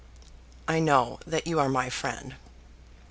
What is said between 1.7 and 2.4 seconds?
friend."